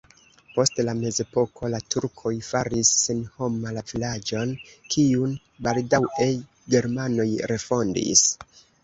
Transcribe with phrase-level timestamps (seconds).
[0.53, 4.55] Post la mezepoko la turkoj faris senhoma la vilaĝon,
[4.95, 5.37] kiun
[5.69, 6.27] baldaŭe
[6.77, 8.25] germanoj refondis.